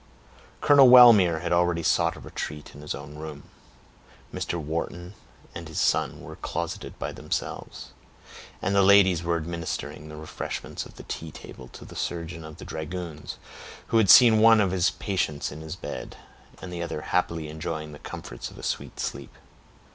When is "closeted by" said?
6.37-7.11